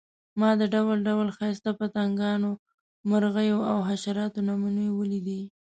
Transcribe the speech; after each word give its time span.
ما 0.39 0.49
د 0.59 0.61
ډول 0.73 0.97
ډول 1.09 1.27
ښایسته 1.37 1.71
پتنګانو، 1.79 2.51
مرغیو 3.09 3.59
او 3.71 3.77
حشراتو 3.89 4.39
نمونې 4.49 4.87
ولیدې. 4.97 5.41